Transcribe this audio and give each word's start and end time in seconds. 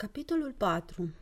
Capitolul 0.00 0.52
4 0.52 1.14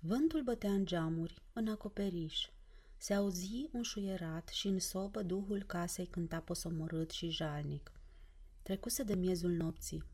Vântul 0.00 0.42
bătea 0.42 0.70
în 0.70 0.84
geamuri, 0.84 1.42
în 1.52 1.68
acoperiș. 1.68 2.48
Se 2.96 3.14
auzi 3.14 3.68
un 3.72 3.82
șuierat 3.82 4.48
și 4.48 4.66
în 4.66 4.78
sobă 4.78 5.22
duhul 5.22 5.62
casei 5.62 6.06
cânta 6.06 6.40
posomorât 6.40 7.10
și 7.10 7.28
jalnic. 7.28 7.92
Trecuse 8.62 9.02
de 9.02 9.14
miezul 9.14 9.50
nopții. 9.50 10.04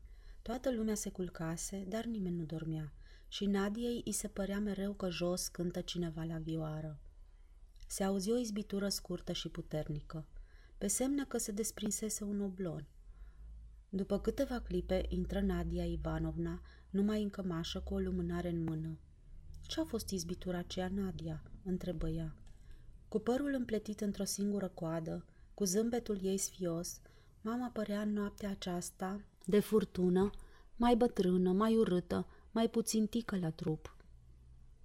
Toată 0.41 0.71
lumea 0.71 0.95
se 0.95 1.09
culcase, 1.09 1.85
dar 1.87 2.05
nimeni 2.05 2.35
nu 2.35 2.43
dormea 2.43 2.93
și 3.27 3.45
Nadiei 3.45 4.01
îi 4.05 4.11
se 4.11 4.27
părea 4.27 4.59
mereu 4.59 4.93
că 4.93 5.09
jos 5.09 5.47
cântă 5.47 5.81
cineva 5.81 6.23
la 6.23 6.37
vioară. 6.37 6.99
Se 7.87 8.03
auzi 8.03 8.31
o 8.31 8.37
izbitură 8.37 8.89
scurtă 8.89 9.31
și 9.31 9.49
puternică, 9.49 10.27
pe 10.77 10.87
semne 10.87 11.25
că 11.25 11.37
se 11.37 11.51
desprinsese 11.51 12.23
un 12.23 12.41
oblon. 12.41 12.87
După 13.89 14.19
câteva 14.19 14.59
clipe 14.59 15.05
intră 15.09 15.41
Nadia 15.41 15.85
Ivanovna, 15.85 16.61
numai 16.93 17.23
în 17.23 17.29
cămașă 17.29 17.79
cu 17.79 17.93
o 17.93 17.99
lumânare 17.99 18.49
în 18.49 18.63
mână. 18.63 18.97
Ce-a 19.67 19.83
fost 19.83 20.09
izbitura 20.09 20.57
aceea, 20.57 20.87
Nadia?" 20.87 21.43
întrebă 21.63 22.09
ea. 22.09 22.35
Cu 23.07 23.19
părul 23.19 23.53
împletit 23.53 24.01
într-o 24.01 24.23
singură 24.23 24.67
coadă, 24.67 25.25
cu 25.53 25.63
zâmbetul 25.63 26.19
ei 26.21 26.37
sfios, 26.37 26.99
mama 27.41 27.69
părea 27.73 28.01
în 28.01 28.13
noaptea 28.13 28.49
aceasta 28.49 29.21
de 29.45 29.59
furtună, 29.59 30.29
mai 30.75 30.95
bătrână, 30.95 31.51
mai 31.51 31.75
urâtă, 31.75 32.27
mai 32.51 32.69
puțin 32.69 33.07
tică 33.07 33.37
la 33.37 33.49
trup. 33.49 33.95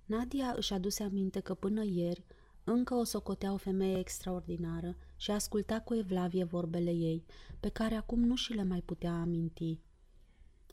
Nadia 0.04 0.52
își 0.56 0.72
aduse 0.72 1.02
aminte 1.02 1.40
că 1.40 1.54
până 1.54 1.84
ieri 1.84 2.24
încă 2.64 2.94
o 2.94 3.04
socotea 3.04 3.52
o 3.52 3.56
femeie 3.56 3.98
extraordinară 3.98 4.96
și 5.16 5.30
asculta 5.30 5.80
cu 5.80 5.94
evlavie 5.94 6.44
vorbele 6.44 6.90
ei, 6.90 7.24
pe 7.60 7.68
care 7.68 7.94
acum 7.94 8.20
nu 8.20 8.34
și 8.34 8.52
le 8.52 8.64
mai 8.64 8.80
putea 8.80 9.12
aminti. 9.12 9.78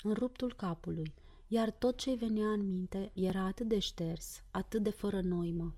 În 0.04 0.13
ruptul 0.13 0.54
capului, 0.54 1.13
iar 1.48 1.72
tot 1.72 1.98
ce 1.98 2.16
venea 2.16 2.48
în 2.48 2.67
minte 2.67 3.12
era 3.13 3.41
atât 3.41 3.67
de 3.67 3.80
șters, 3.80 4.44
atât 4.52 4.84
de 4.84 4.90
fără 4.90 5.22
noimă. 5.22 5.76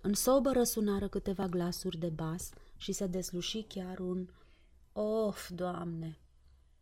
În 0.00 0.14
sobă 0.14 0.52
răsunară 0.52 1.08
câteva 1.08 1.46
glasuri 1.46 1.98
de 1.98 2.08
bas 2.08 2.50
și 2.76 2.92
se 2.92 3.06
desluși 3.06 3.62
chiar 3.62 3.98
un 3.98 4.28
Of, 4.92 5.50
Doamne! 5.50 6.18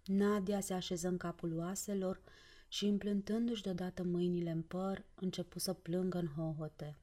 Nadia 0.05 0.61
se 0.61 0.75
așeză 0.75 1.09
în 1.09 1.17
capul 1.17 1.57
oaselor 1.59 2.21
și, 2.69 2.87
împlântându-și 2.87 3.63
deodată 3.63 4.03
mâinile 4.03 4.51
în 4.51 4.63
păr, 4.63 5.05
începu 5.15 5.59
să 5.59 5.73
plângă 5.73 6.19
în 6.19 6.27
hohote. 6.27 6.97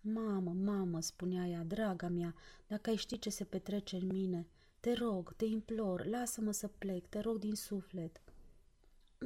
Mamă, 0.00 0.52
mamă, 0.52 1.00
spunea 1.00 1.46
ea, 1.46 1.64
draga 1.64 2.08
mea, 2.08 2.34
dacă 2.66 2.90
ai 2.90 2.96
ști 2.96 3.18
ce 3.18 3.30
se 3.30 3.44
petrece 3.44 3.96
în 3.96 4.06
mine, 4.06 4.46
te 4.80 4.92
rog, 4.92 5.32
te 5.32 5.44
implor, 5.44 6.06
lasă-mă 6.06 6.50
să 6.50 6.68
plec, 6.68 7.06
te 7.06 7.20
rog 7.20 7.38
din 7.38 7.54
suflet. 7.54 8.20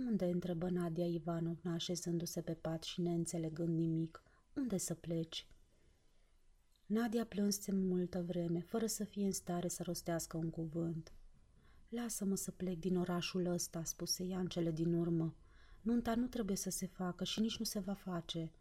Unde? 0.06 0.24
întrebă 0.24 0.68
Nadia 0.70 1.06
Ivanovna, 1.06 1.72
așezându-se 1.72 2.41
pe 2.41 2.54
pat 2.54 2.82
și 2.82 3.00
neînțelegând 3.00 3.78
nimic. 3.78 4.22
Unde 4.54 4.77
să 4.77 4.94
pleci? 4.94 5.46
Nadia 6.86 7.24
plânse 7.24 7.72
multă 7.72 8.22
vreme, 8.22 8.60
fără 8.60 8.86
să 8.86 9.04
fie 9.04 9.24
în 9.24 9.32
stare 9.32 9.69
să 9.69 9.82
rostească 9.82 10.36
un 10.36 10.50
cuvânt. 10.50 11.12
Lasă-mă 11.88 12.34
să 12.34 12.50
plec 12.50 12.78
din 12.78 12.96
orașul 12.96 13.46
ăsta, 13.46 13.84
spuse 13.84 14.24
ea 14.24 14.38
în 14.38 14.46
cele 14.46 14.70
din 14.70 14.92
urmă. 14.92 15.36
Nunta 15.80 16.14
nu 16.14 16.26
trebuie 16.26 16.56
să 16.56 16.70
se 16.70 16.86
facă 16.86 17.24
și 17.24 17.41
nici 17.41 17.58
nu 17.58 17.64
se 17.64 17.78
va 17.78 17.94
face. 17.94 18.52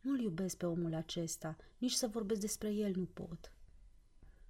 Nu-l 0.00 0.20
iubesc 0.20 0.56
pe 0.56 0.66
omul 0.66 0.94
acesta, 0.94 1.56
nici 1.78 1.92
să 1.92 2.06
vorbesc 2.06 2.40
despre 2.40 2.72
el 2.72 2.92
nu 2.96 3.04
pot. 3.04 3.52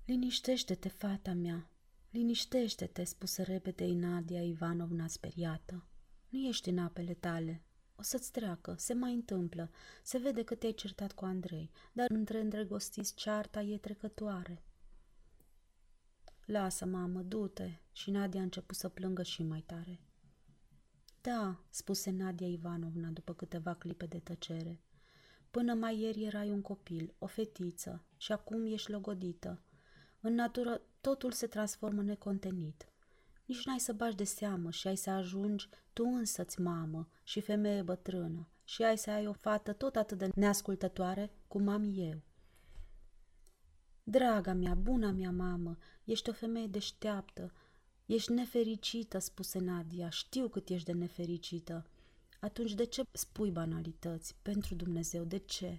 Liniștește-te, 0.07 0.89
fata 0.89 1.33
mea, 1.33 1.71
liniștește-te, 2.11 3.05
spuse 3.05 3.43
repede 3.43 3.93
Nadia 3.93 4.43
Ivanovna 4.43 5.07
speriată. 5.07 5.87
Nu 6.33 6.39
ești 6.39 6.69
în 6.69 6.79
apele 6.79 7.15
tale. 7.15 7.63
O 7.97 8.03
să-ți 8.03 8.33
treacă, 8.33 8.75
se 8.79 8.95
mai 8.95 9.15
întâmplă. 9.15 9.71
Se 10.03 10.19
vede 10.19 10.43
că 10.43 10.55
te-ai 10.55 10.73
certat 10.73 11.13
cu 11.13 11.25
Andrei, 11.25 11.71
dar 11.93 12.07
între 12.11 12.41
îndrăgostiți 12.41 13.15
cearta 13.15 13.61
e 13.61 13.79
trecătoare. 13.79 14.63
Lasă, 16.45 16.85
mamă, 16.85 17.23
du-te. 17.23 17.71
Și 17.93 18.11
Nadia 18.11 18.41
a 18.41 18.43
început 18.43 18.77
să 18.77 18.89
plângă 18.89 19.23
și 19.23 19.43
mai 19.43 19.61
tare. 19.61 20.01
Da, 21.21 21.61
spuse 21.71 22.11
Nadia 22.11 22.49
Ivanovna 22.49 23.09
după 23.09 23.35
câteva 23.35 23.75
clipe 23.75 24.07
de 24.07 24.19
tăcere. 24.19 24.81
Până 25.51 25.75
mai 25.75 26.01
ieri 26.01 26.25
erai 26.25 26.51
un 26.51 26.61
copil, 26.61 27.15
o 27.19 27.27
fetiță, 27.27 28.05
și 28.17 28.33
acum 28.33 28.67
ești 28.67 28.91
logodită. 28.91 29.63
În 30.21 30.35
natură 30.35 30.81
totul 31.01 31.33
se 31.33 31.47
transformă 31.47 32.03
necontenit. 32.03 32.92
Nici 33.53 33.65
n-ai 33.65 33.81
să 33.81 33.93
bagi 33.93 34.17
de 34.17 34.25
seamă 34.25 34.71
și 34.71 34.87
ai 34.87 34.97
să 34.97 35.11
ajungi 35.11 35.69
tu 35.93 36.05
însăți 36.05 36.61
mamă 36.61 37.09
și 37.23 37.41
femeie 37.41 37.83
bătrână 37.83 38.49
și 38.65 38.83
ai 38.83 38.99
să 38.99 39.11
ai 39.11 39.27
o 39.27 39.33
fată 39.33 39.73
tot 39.73 39.97
atât 39.97 40.19
de 40.19 40.29
neascultătoare 40.35 41.33
cum 41.49 41.69
am 41.69 41.93
eu. 41.95 42.23
Draga 44.03 44.53
mea, 44.53 44.75
buna 44.75 45.11
mea 45.11 45.31
mamă, 45.31 45.77
ești 46.05 46.29
o 46.29 46.33
femeie 46.33 46.67
deșteaptă, 46.67 47.53
ești 48.07 48.33
nefericită, 48.33 49.19
spuse 49.19 49.59
Nadia, 49.59 50.09
știu 50.09 50.49
cât 50.49 50.69
ești 50.69 50.87
de 50.87 50.93
nefericită. 50.93 51.87
Atunci 52.41 52.75
de 52.75 52.85
ce 52.85 53.03
spui 53.13 53.51
banalități? 53.51 54.37
Pentru 54.43 54.75
Dumnezeu, 54.75 55.25
de 55.25 55.39
ce? 55.39 55.79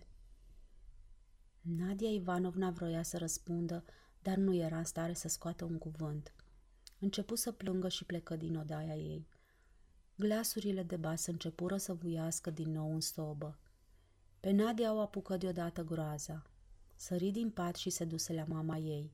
Nadia 1.62 2.10
Ivanovna 2.10 2.70
vroia 2.70 3.04
să 3.04 3.18
răspundă, 3.18 3.84
dar 4.22 4.38
nu 4.38 4.54
era 4.54 4.78
în 4.78 4.86
stare 4.86 5.14
să 5.14 5.28
scoată 5.28 5.66
un 5.66 5.78
cuvânt. 5.78 6.34
Începu 7.04 7.36
să 7.36 7.52
plângă 7.52 7.88
și 7.88 8.06
plecă 8.06 8.36
din 8.36 8.56
odaia 8.56 8.96
ei. 8.96 9.28
Glasurile 10.16 10.84
de 10.84 10.96
bas 10.96 11.26
începură 11.26 11.78
să 11.78 11.94
vuiască 11.94 12.50
din 12.50 12.72
nou 12.72 12.94
în 12.94 13.00
sobă. 13.00 13.58
Pe 14.40 14.52
Nadia 14.52 14.94
o 14.94 15.00
apucă 15.00 15.38
deodată 15.38 15.84
groaza. 15.84 16.44
Sări 16.96 17.30
din 17.30 17.50
pat 17.50 17.76
și 17.76 17.90
se 17.90 18.06
duse 18.06 18.34
la 18.34 18.44
mama 18.48 18.78
ei. 18.78 19.12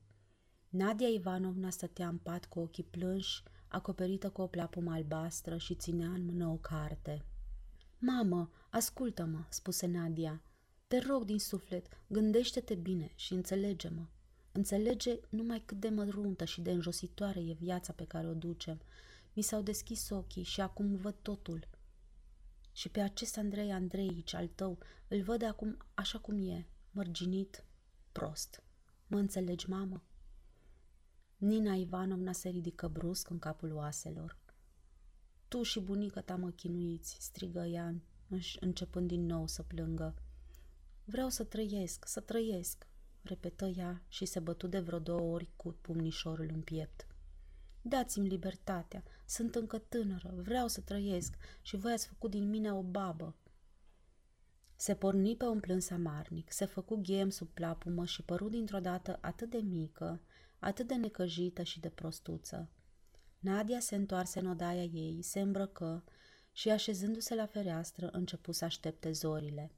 Nadia 0.68 1.08
Ivanovna 1.08 1.70
stătea 1.70 2.08
în 2.08 2.18
pat 2.18 2.44
cu 2.46 2.60
ochii 2.60 2.82
plânși, 2.82 3.42
acoperită 3.68 4.30
cu 4.30 4.42
o 4.42 4.46
plapumă 4.46 4.92
albastră 4.92 5.56
și 5.56 5.74
ținea 5.74 6.08
în 6.08 6.24
mână 6.24 6.46
o 6.46 6.56
carte. 6.56 7.24
Mamă, 7.98 8.50
ascultă-mă, 8.70 9.44
spuse 9.48 9.86
Nadia. 9.86 10.42
Te 10.86 10.98
rog 10.98 11.24
din 11.24 11.38
suflet, 11.38 11.86
gândește-te 12.06 12.74
bine 12.74 13.12
și 13.14 13.32
înțelege-mă. 13.32 14.06
Înțelege 14.52 15.20
numai 15.28 15.62
cât 15.64 15.80
de 15.80 15.88
măruntă 15.88 16.44
și 16.44 16.60
de 16.60 16.70
înjositoare 16.70 17.40
e 17.40 17.52
viața 17.52 17.92
pe 17.92 18.04
care 18.04 18.26
o 18.26 18.34
ducem. 18.34 18.80
Mi 19.32 19.42
s-au 19.42 19.62
deschis 19.62 20.10
ochii 20.10 20.42
și 20.42 20.60
acum 20.60 20.96
văd 20.96 21.14
totul. 21.22 21.68
Și 22.72 22.88
pe 22.88 23.00
acest 23.00 23.36
Andrei 23.36 23.72
Andreici 23.72 24.34
al 24.34 24.48
tău 24.48 24.78
îl 25.08 25.22
văd 25.22 25.42
acum 25.42 25.76
așa 25.94 26.18
cum 26.18 26.48
e, 26.48 26.66
mărginit, 26.90 27.64
prost. 28.12 28.62
Mă 29.06 29.18
înțelegi, 29.18 29.68
mamă? 29.68 30.02
Nina 31.36 31.74
Ivanovna 31.74 32.32
se 32.32 32.48
ridică 32.48 32.88
brusc 32.88 33.30
în 33.30 33.38
capul 33.38 33.72
oaselor. 33.72 34.38
Tu 35.48 35.62
și 35.62 35.80
bunica 35.80 36.20
ta 36.20 36.36
mă 36.36 36.50
chinuiți, 36.50 37.16
strigă 37.20 37.64
ea, 37.64 37.94
începând 38.60 39.08
din 39.08 39.26
nou 39.26 39.46
să 39.46 39.62
plângă. 39.62 40.14
Vreau 41.04 41.28
să 41.28 41.44
trăiesc, 41.44 42.08
să 42.08 42.20
trăiesc, 42.20 42.86
repetă 43.22 43.66
ea 43.66 44.02
și 44.08 44.24
se 44.24 44.40
bătu 44.40 44.66
de 44.66 44.80
vreo 44.80 44.98
două 44.98 45.34
ori 45.34 45.48
cu 45.56 45.76
pumnișorul 45.80 46.50
în 46.52 46.60
piept. 46.60 47.06
Dați-mi 47.82 48.28
libertatea, 48.28 49.02
sunt 49.26 49.54
încă 49.54 49.78
tânără, 49.78 50.34
vreau 50.36 50.68
să 50.68 50.80
trăiesc 50.80 51.34
și 51.62 51.76
voi 51.76 51.92
ați 51.92 52.06
făcut 52.06 52.30
din 52.30 52.48
mine 52.48 52.72
o 52.72 52.82
babă. 52.82 53.34
Se 54.76 54.94
porni 54.94 55.36
pe 55.36 55.44
un 55.44 55.60
plâns 55.60 55.90
amarnic, 55.90 56.52
se 56.52 56.64
făcu 56.64 57.00
ghem 57.02 57.30
sub 57.30 57.48
plapumă 57.48 58.04
și 58.04 58.22
păru 58.22 58.48
dintr-o 58.48 58.78
dată 58.78 59.18
atât 59.20 59.50
de 59.50 59.58
mică, 59.58 60.20
atât 60.58 60.86
de 60.86 60.94
necăjită 60.94 61.62
și 61.62 61.80
de 61.80 61.88
prostuță. 61.88 62.68
Nadia 63.38 63.80
se 63.80 63.94
întoarse 63.94 64.38
în 64.38 64.46
odaia 64.46 64.82
ei, 64.82 65.22
se 65.22 65.40
îmbrăcă 65.40 66.04
și, 66.52 66.70
așezându-se 66.70 67.34
la 67.34 67.46
fereastră, 67.46 68.08
începu 68.12 68.52
să 68.52 68.64
aștepte 68.64 69.12
zorile. 69.12 69.72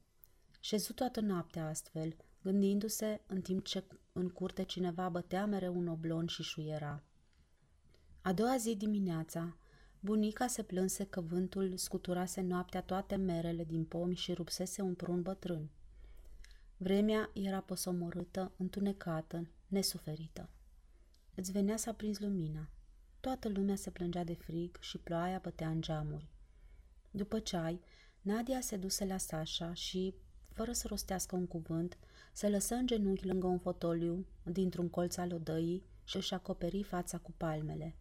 Șezu 0.59 0.93
toată 0.93 1.19
noaptea 1.19 1.67
astfel, 1.67 2.15
gândindu-se 2.43 3.21
în 3.27 3.41
timp 3.41 3.63
ce 3.63 3.83
în 4.11 4.29
curte 4.29 4.63
cineva 4.63 5.09
bătea 5.09 5.45
mereu 5.45 5.77
un 5.77 5.87
oblon 5.87 6.27
și 6.27 6.43
șuiera. 6.43 7.03
A 8.21 8.33
doua 8.33 8.57
zi 8.57 8.75
dimineața, 8.75 9.57
bunica 9.99 10.47
se 10.47 10.63
plânse 10.63 11.03
că 11.03 11.21
vântul 11.21 11.77
scuturase 11.77 12.41
noaptea 12.41 12.81
toate 12.81 13.15
merele 13.15 13.63
din 13.63 13.85
pomi 13.85 14.15
și 14.15 14.33
rupsese 14.33 14.81
un 14.81 14.93
prun 14.93 15.21
bătrân. 15.21 15.69
Vremea 16.77 17.29
era 17.33 17.59
posomorâtă, 17.59 18.51
întunecată, 18.57 19.47
nesuferită. 19.67 20.49
Îți 21.35 21.51
venea 21.51 21.77
să 21.77 21.89
aprinzi 21.89 22.21
lumina. 22.21 22.69
Toată 23.19 23.49
lumea 23.49 23.75
se 23.75 23.89
plângea 23.89 24.23
de 24.23 24.33
frig 24.33 24.77
și 24.79 24.97
ploaia 24.97 25.39
bătea 25.43 25.69
în 25.69 25.81
geamuri. 25.81 26.27
După 27.11 27.39
ceai, 27.39 27.81
Nadia 28.21 28.61
se 28.61 28.77
duse 28.77 29.05
la 29.05 29.17
Sasha 29.17 29.73
și, 29.73 30.15
fără 30.49 30.71
să 30.71 30.87
rostească 30.87 31.35
un 31.35 31.47
cuvânt, 31.47 31.97
se 32.33 32.49
lăsă 32.49 32.75
în 32.75 32.87
genunchi 32.87 33.25
lângă 33.25 33.47
un 33.47 33.59
fotoliu 33.59 34.25
dintr-un 34.43 34.89
colț 34.89 35.17
al 35.17 35.33
odăii 35.33 35.83
și 36.03 36.15
își 36.15 36.33
acoperi 36.33 36.83
fața 36.83 37.17
cu 37.17 37.33
palmele. 37.37 37.95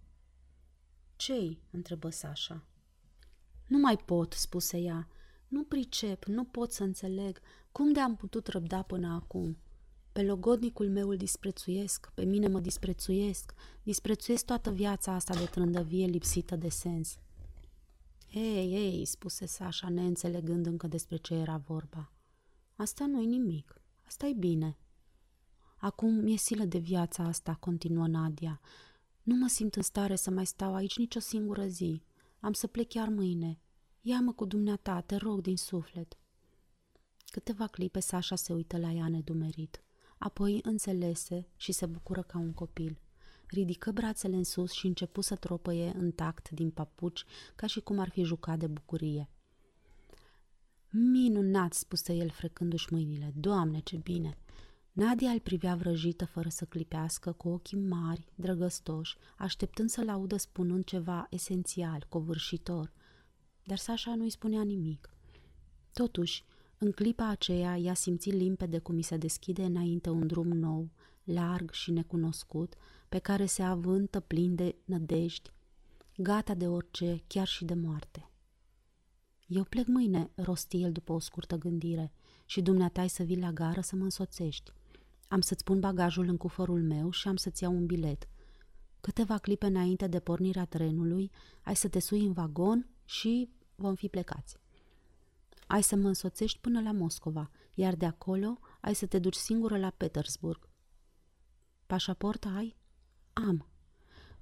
Ce-i?" 1.17 1.58
întrebă 1.70 2.11
Sasha. 2.11 2.64
Nu 3.67 3.79
mai 3.79 3.96
pot, 3.96 4.32
spuse 4.32 4.79
ea. 4.79 5.08
Nu 5.49 5.62
pricep, 5.62 6.25
nu 6.25 6.44
pot 6.44 6.73
să 6.73 6.82
înțeleg. 6.82 7.40
Cum 7.73 7.93
de 7.93 8.00
am 8.00 8.17
putut 8.17 8.46
răbda 8.46 8.82
până 8.82 9.14
acum? 9.14 9.58
Pe 10.12 10.23
logodnicul 10.23 10.88
meu 10.88 11.08
îl 11.08 11.17
disprețuiesc, 11.17 12.11
pe 12.14 12.25
mine 12.25 12.49
mă 12.49 12.61
disprețuiesc, 12.61 13.55
disprețuiesc 13.82 14.44
toată 14.44 14.70
viața 14.70 15.12
asta 15.12 15.35
de 15.35 15.44
trândăvie 15.44 16.06
lipsită 16.06 16.56
de 16.56 16.69
sens. 16.69 17.19
Ei, 18.31 18.73
ei, 18.73 19.05
spuse 19.05 19.46
Sasha, 19.46 19.88
neînțelegând 19.88 20.67
încă 20.67 20.87
despre 20.87 21.17
ce 21.17 21.35
era 21.35 21.56
vorba. 21.56 22.12
Asta 22.76 23.06
nu-i 23.06 23.26
nimic, 23.26 23.81
asta 24.12 24.26
e 24.26 24.32
bine. 24.32 24.79
Acum 25.76 26.14
mi-e 26.14 26.37
silă 26.37 26.64
de 26.64 26.79
viața 26.79 27.25
asta, 27.25 27.55
continuă 27.55 28.06
Nadia. 28.06 28.61
Nu 29.23 29.37
mă 29.37 29.49
simt 29.49 29.76
în 29.76 29.82
stare 29.82 30.17
să 30.17 30.31
mai 30.31 30.47
stau 30.47 30.75
aici 30.75 30.99
nicio 30.99 31.19
singură 31.19 31.67
zi. 31.67 32.03
Am 32.41 32.53
să 32.53 32.67
plec 32.67 32.88
chiar 32.88 33.09
mâine. 33.09 33.61
Ia-mă 34.00 34.32
cu 34.32 34.44
dumneata, 34.44 35.00
te 35.00 35.17
rog 35.17 35.41
din 35.41 35.56
suflet. 35.56 36.19
Câteva 37.26 37.67
clipe 37.67 38.00
Sasha 38.00 38.37
se 38.37 38.53
uită 38.53 38.79
la 38.79 38.91
ea 38.91 39.09
nedumerit. 39.09 39.82
Apoi 40.19 40.61
înțelese 40.62 41.49
și 41.56 41.73
se 41.73 41.87
bucură 41.87 42.23
ca 42.23 42.38
un 42.38 42.53
copil. 42.53 43.00
Ridică 43.47 43.91
brațele 43.91 44.37
în 44.37 44.44
sus 44.44 44.73
și 44.73 44.87
începu 44.87 45.20
să 45.20 45.35
tropăie 45.35 45.93
în 45.97 46.11
tact 46.11 46.50
din 46.50 46.70
papuci, 46.70 47.25
ca 47.55 47.67
și 47.67 47.81
cum 47.81 47.99
ar 47.99 48.09
fi 48.09 48.23
jucat 48.23 48.59
de 48.59 48.67
bucurie. 48.67 49.31
Minunat, 50.94 51.73
spuse 51.73 52.12
el 52.15 52.31
frecându-și 52.31 52.87
mâinile. 52.91 53.33
Doamne, 53.37 53.81
ce 53.81 53.97
bine! 53.97 54.37
Nadia 54.93 55.31
îl 55.31 55.41
privea 55.41 55.75
vrăjită 55.75 56.25
fără 56.25 56.49
să 56.49 56.65
clipească, 56.65 57.33
cu 57.33 57.49
ochii 57.49 57.79
mari, 57.79 58.33
drăgăstoși, 58.35 59.17
așteptând 59.37 59.89
să-l 59.89 60.09
audă 60.09 60.37
spunând 60.37 60.85
ceva 60.85 61.27
esențial, 61.31 62.06
covârșitor. 62.09 62.93
Dar 63.65 63.79
Sasha 63.79 64.15
nu-i 64.15 64.31
spunea 64.31 64.62
nimic. 64.62 65.11
Totuși, 65.93 66.44
în 66.79 66.93
clipa 66.93 67.29
aceea, 67.29 67.77
ea 67.77 67.95
simți 67.95 68.31
limpede 68.31 68.79
cum 68.79 68.99
i 68.99 69.03
se 69.03 69.17
deschide 69.17 69.65
înainte 69.65 70.11
un 70.11 70.27
drum 70.27 70.49
nou, 70.49 70.91
larg 71.25 71.71
și 71.71 71.91
necunoscut, 71.91 72.75
pe 73.09 73.19
care 73.19 73.47
se 73.47 73.62
avântă 73.62 74.21
plin 74.21 74.55
de 74.55 74.75
nădejdi, 74.85 75.50
gata 76.17 76.55
de 76.55 76.69
orice, 76.69 77.23
chiar 77.27 77.47
și 77.47 77.65
de 77.65 77.75
moarte. 77.75 78.27
Eu 79.54 79.64
plec 79.64 79.87
mâine, 79.87 80.31
rosti 80.34 80.82
el 80.82 80.93
după 80.93 81.12
o 81.12 81.19
scurtă 81.19 81.56
gândire, 81.56 82.12
și 82.44 82.62
dumneatai 82.62 83.08
să 83.08 83.22
vii 83.22 83.38
la 83.38 83.52
gară 83.52 83.81
să 83.81 83.96
mă 83.96 84.02
însoțești. 84.02 84.72
Am 85.28 85.40
să-ți 85.40 85.64
pun 85.64 85.81
bagajul 85.81 86.28
în 86.28 86.37
cufărul 86.37 86.82
meu 86.82 87.10
și 87.10 87.28
am 87.28 87.37
să-ți 87.37 87.62
iau 87.62 87.72
un 87.72 87.87
bilet. 87.87 88.28
Câteva 89.00 89.38
clipe 89.38 89.66
înainte 89.66 90.06
de 90.06 90.20
pornirea 90.20 90.64
trenului, 90.64 91.31
ai 91.62 91.76
să 91.76 91.88
te 91.88 91.99
sui 91.99 92.25
în 92.25 92.32
vagon 92.32 92.88
și 93.04 93.50
vom 93.75 93.94
fi 93.94 94.08
plecați. 94.08 94.56
Ai 95.66 95.82
să 95.82 95.96
mă 95.96 96.06
însoțești 96.06 96.58
până 96.58 96.81
la 96.81 96.93
Moscova, 96.93 97.50
iar 97.75 97.94
de 97.94 98.06
acolo 98.06 98.58
ai 98.81 98.94
să 98.94 99.06
te 99.06 99.19
duci 99.19 99.34
singură 99.34 99.78
la 99.78 99.90
Petersburg. 99.90 100.69
Pașaport 101.87 102.44
ai? 102.44 102.76
Am. 103.32 103.66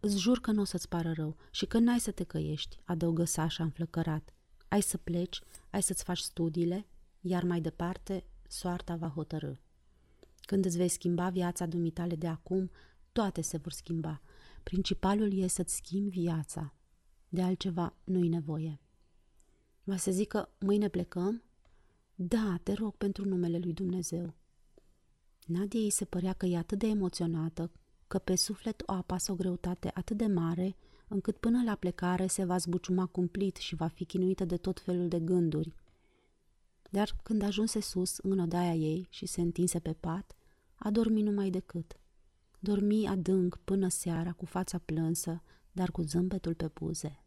Îți 0.00 0.16
jur 0.16 0.40
că 0.40 0.50
nu 0.50 0.60
o 0.60 0.64
să-ți 0.64 0.88
pară 0.88 1.12
rău 1.12 1.36
și 1.50 1.66
că 1.66 1.78
n-ai 1.78 2.00
să 2.00 2.10
te 2.10 2.24
căiești, 2.24 2.80
adăugă 2.84 3.24
Sasha 3.24 3.62
înflăcărat. 3.62 4.34
Ai 4.70 4.80
să 4.80 4.96
pleci, 4.96 5.40
ai 5.70 5.82
să-ți 5.82 6.04
faci 6.04 6.18
studiile, 6.18 6.86
iar 7.20 7.44
mai 7.44 7.60
departe 7.60 8.24
soarta 8.48 8.96
va 8.96 9.08
hotărâ. 9.08 9.52
Când 10.40 10.64
îți 10.64 10.76
vei 10.76 10.88
schimba 10.88 11.28
viața 11.28 11.66
dumitale 11.66 12.16
de 12.16 12.26
acum, 12.26 12.70
toate 13.12 13.40
se 13.40 13.56
vor 13.56 13.72
schimba. 13.72 14.20
Principalul 14.62 15.38
e 15.38 15.46
să-ți 15.46 15.74
schimbi 15.74 16.20
viața. 16.20 16.74
De 17.28 17.42
altceva 17.42 17.94
nu-i 18.04 18.28
nevoie. 18.28 18.80
Va 19.84 19.96
să 19.96 20.10
zică, 20.10 20.48
mâine 20.58 20.88
plecăm? 20.88 21.42
Da, 22.14 22.60
te 22.62 22.72
rog 22.72 22.96
pentru 22.96 23.24
numele 23.24 23.58
lui 23.58 23.72
Dumnezeu. 23.72 24.34
Nadia 25.46 25.80
îi 25.80 25.90
se 25.90 26.04
părea 26.04 26.32
că 26.32 26.46
e 26.46 26.56
atât 26.56 26.78
de 26.78 26.86
emoționată, 26.86 27.70
că 28.06 28.18
pe 28.18 28.36
suflet 28.36 28.82
o 28.86 28.92
apasă 28.92 29.32
o 29.32 29.34
greutate 29.34 29.90
atât 29.94 30.16
de 30.16 30.26
mare, 30.26 30.76
încât 31.10 31.36
până 31.36 31.62
la 31.62 31.74
plecare 31.74 32.26
se 32.26 32.44
va 32.44 32.56
zbuciuma 32.56 33.06
cumplit 33.06 33.56
și 33.56 33.74
va 33.74 33.86
fi 33.86 34.04
chinuită 34.04 34.44
de 34.44 34.56
tot 34.56 34.80
felul 34.80 35.08
de 35.08 35.20
gânduri. 35.20 35.74
Dar 36.90 37.16
când 37.22 37.42
ajunse 37.42 37.80
sus, 37.80 38.18
în 38.18 38.38
odaia 38.38 38.74
ei 38.74 39.06
și 39.10 39.26
se 39.26 39.40
întinse 39.40 39.78
pe 39.78 39.92
pat, 39.92 40.36
a 40.74 40.90
dormit 40.90 41.24
numai 41.24 41.50
decât. 41.50 42.00
Dormi 42.58 43.08
adânc 43.08 43.56
până 43.64 43.88
seara 43.88 44.32
cu 44.32 44.44
fața 44.44 44.78
plânsă, 44.78 45.42
dar 45.72 45.90
cu 45.90 46.02
zâmbetul 46.02 46.54
pe 46.54 46.70
buze. 46.74 47.24